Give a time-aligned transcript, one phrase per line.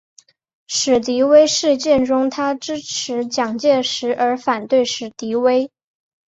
[0.65, 5.69] 史迪威事件中他支持蒋介石而反对史迪威。